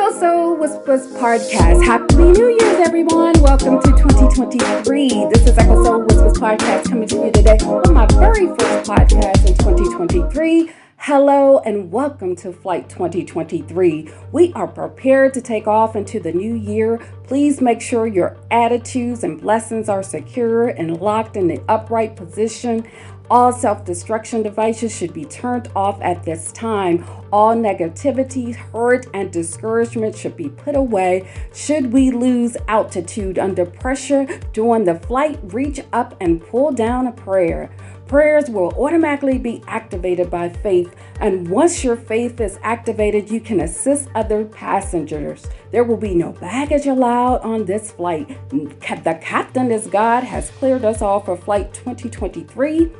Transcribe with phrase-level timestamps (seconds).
[0.00, 1.84] Echo Soul Whispers Podcast.
[1.84, 3.34] Happy New Year's, everyone.
[3.42, 5.08] Welcome to 2023.
[5.30, 9.46] This is Echo Soul Whispers Podcast coming to you today on my very first podcast
[9.46, 10.72] in 2023.
[10.96, 14.10] Hello and welcome to Flight 2023.
[14.32, 16.96] We are prepared to take off into the new year.
[17.24, 22.86] Please make sure your attitudes and blessings are secure and locked in the upright position.
[23.30, 27.06] All self destruction devices should be turned off at this time.
[27.32, 31.30] All negativity, hurt, and discouragement should be put away.
[31.54, 37.12] Should we lose altitude under pressure during the flight, reach up and pull down a
[37.12, 37.70] prayer.
[38.08, 43.60] Prayers will automatically be activated by faith, and once your faith is activated, you can
[43.60, 45.46] assist other passengers.
[45.70, 48.26] There will be no baggage allowed on this flight.
[48.48, 52.90] The captain, as God, has cleared us all for flight 2023.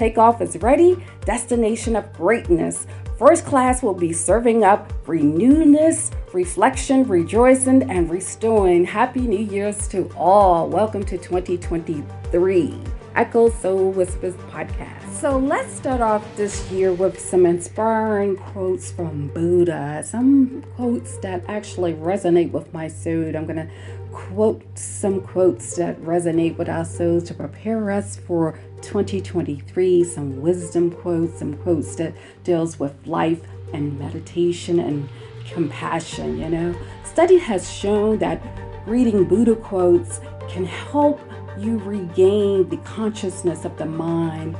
[0.00, 0.96] Takeoff is ready,
[1.26, 2.86] destination of greatness.
[3.18, 8.86] First class will be serving up renewedness, reflection, rejoicing, and restoring.
[8.86, 10.70] Happy New Year's to all.
[10.70, 12.78] Welcome to 2023.
[13.14, 15.12] Echo Soul Whispers podcast.
[15.12, 20.02] So let's start off this year with some inspiring quotes from Buddha.
[20.06, 23.34] Some quotes that actually resonate with my soul.
[23.36, 23.68] I'm going to
[24.12, 30.90] quote some quotes that resonate with our souls to prepare us for 2023 some wisdom
[30.90, 35.08] quotes some quotes that deals with life and meditation and
[35.46, 36.74] compassion you know
[37.04, 38.42] study has shown that
[38.86, 41.20] reading buddha quotes can help
[41.60, 44.56] you regain the consciousness of the mind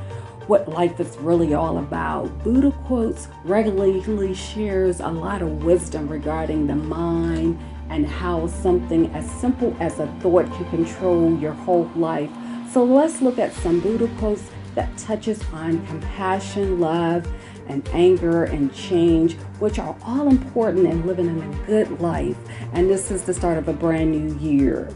[0.47, 2.25] what life is really all about.
[2.43, 9.29] Buddha quotes regularly shares a lot of wisdom regarding the mind and how something as
[9.29, 12.29] simple as a thought can control your whole life.
[12.71, 17.27] So let's look at some Buddha quotes that touches on compassion, love,
[17.67, 22.37] and anger and change, which are all important in living in a good life.
[22.73, 24.89] And this is the start of a brand new year.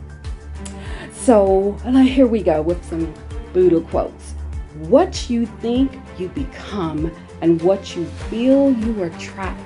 [1.25, 1.71] So
[2.03, 3.11] here we go with some
[3.51, 4.33] Buddha quotes.
[4.81, 9.59] What you think, you become, and what you feel, you are attract.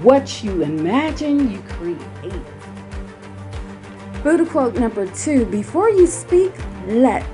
[0.00, 2.32] What you imagine, you create.
[4.22, 6.54] Buddha quote number two Before you speak,
[6.86, 7.26] let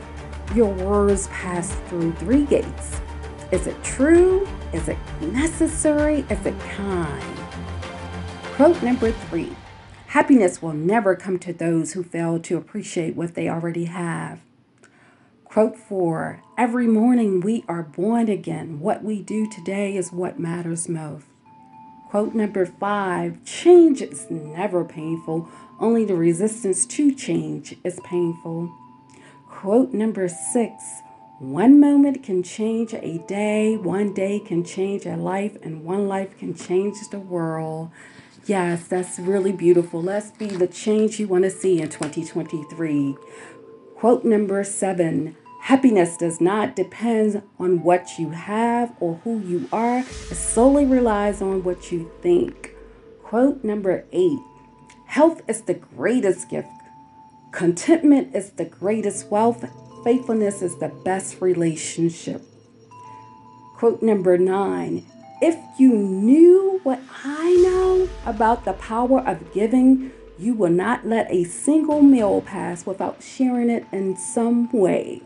[0.53, 3.01] your words pass through three gates.
[3.53, 4.45] Is it true?
[4.73, 6.25] Is it necessary?
[6.29, 7.39] Is it kind?
[8.57, 9.55] Quote number three
[10.11, 14.41] Happiness will never come to those who fail to appreciate what they already have.
[15.45, 18.81] Quote four Every morning we are born again.
[18.81, 21.27] What we do today is what matters most.
[22.09, 28.69] Quote number five Change is never painful, only the resistance to change is painful.
[29.47, 30.73] Quote number six
[31.39, 36.37] One moment can change a day, one day can change a life, and one life
[36.37, 37.93] can change the world.
[38.47, 40.03] Yes, that's really beautiful.
[40.03, 43.17] Let's be the change you want to see in 2023.
[43.97, 49.99] Quote number seven Happiness does not depend on what you have or who you are,
[49.99, 52.75] it solely relies on what you think.
[53.23, 54.39] Quote number eight
[55.05, 56.69] Health is the greatest gift.
[57.53, 59.69] Contentment is the greatest wealth.
[60.03, 62.43] Faithfulness is the best relationship.
[63.77, 65.05] Quote number nine
[65.43, 71.31] If you knew what I know about the power of giving, you will not let
[71.31, 75.23] a single meal pass without sharing it in some way.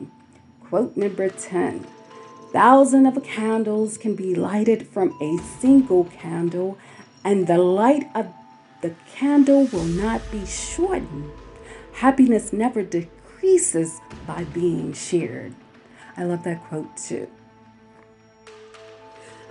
[0.62, 1.84] Quote number 10
[2.52, 6.78] Thousands of candles can be lighted from a single candle,
[7.24, 8.28] and the light of
[8.82, 11.32] the candle will not be shortened.
[11.94, 15.54] Happiness never decreases by being shared.
[16.16, 17.28] I love that quote too.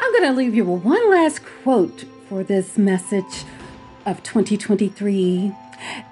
[0.03, 3.45] I'm going to leave you with one last quote for this message
[4.05, 5.55] of 2023.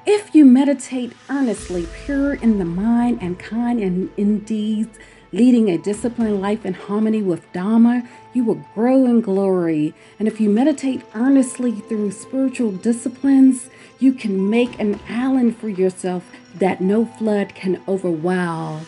[0.06, 4.97] If you meditate earnestly, pure in the mind and kind in, in deeds,
[5.34, 9.94] leading a disciplined life in harmony with Dharma, you will grow in glory.
[10.19, 16.23] And if you meditate earnestly through spiritual disciplines, you can make an island for yourself
[16.55, 18.85] that no flood can overwhelm.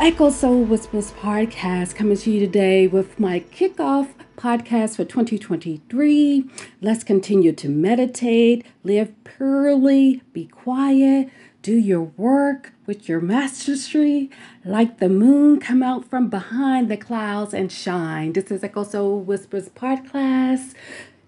[0.00, 6.44] Echo Soul Whispers podcast coming to you today with my kickoff podcast for 2023.
[6.80, 11.28] Let's continue to meditate, live purely, be quiet,
[11.62, 14.30] do your work with your mastery.
[14.64, 18.32] Like the moon, come out from behind the clouds and shine.
[18.32, 20.74] This is Echo Soul Whispers podcast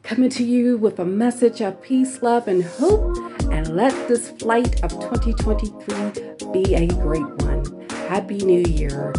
[0.05, 3.17] coming to you with a message of peace, love, and hope.
[3.51, 7.87] And let this flight of 2023 be a great one.
[8.09, 9.13] Happy New Year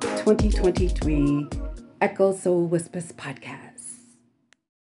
[0.00, 1.65] 2023.
[2.00, 3.65] Echo Soul Whispers podcast.